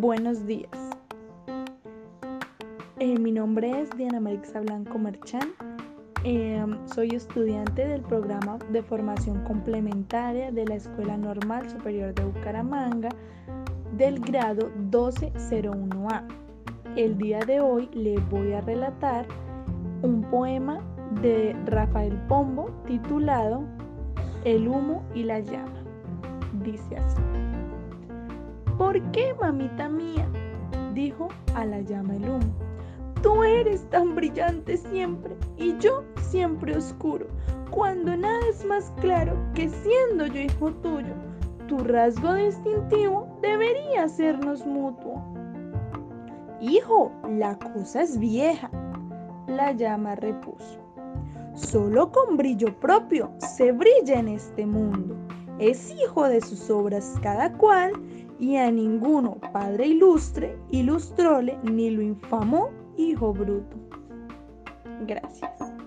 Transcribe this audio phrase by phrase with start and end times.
[0.00, 0.70] Buenos días.
[3.00, 5.48] Eh, mi nombre es Diana Marixa Blanco Marchán.
[6.22, 13.08] Eh, soy estudiante del programa de formación complementaria de la Escuela Normal Superior de Bucaramanga
[13.96, 16.22] del grado 1201A.
[16.94, 19.26] El día de hoy le voy a relatar
[20.02, 20.78] un poema
[21.22, 23.64] de Rafael Pombo titulado
[24.44, 25.82] El humo y la llama.
[26.62, 27.57] Dice así.
[28.78, 30.28] ¿Por qué, mamita mía?
[30.94, 32.54] dijo a la llama el humo.
[33.22, 37.26] Tú eres tan brillante siempre y yo siempre oscuro,
[37.70, 41.12] cuando nada es más claro que siendo yo hijo tuyo,
[41.66, 45.20] tu rasgo distintivo debería sernos mutuo.
[46.60, 48.70] Hijo, la cosa es vieja,
[49.48, 50.78] la llama repuso.
[51.54, 55.16] Solo con brillo propio se brilla en este mundo.
[55.58, 57.92] Es hijo de sus obras cada cual
[58.38, 63.76] y a ninguno padre ilustre ilustróle ni lo infamó hijo bruto.
[65.06, 65.77] Gracias.